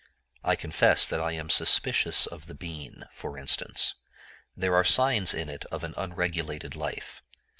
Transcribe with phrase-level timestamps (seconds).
[0.43, 3.93] I confess that I am suspicious of the bean, for instance.
[4.57, 7.21] There are signs in it of an unregulated life.